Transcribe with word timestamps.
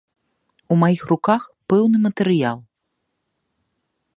У 0.75 0.77
маіх 0.83 1.03
руках 1.11 1.41
пэўны 1.73 1.97
матэрыял. 2.07 2.59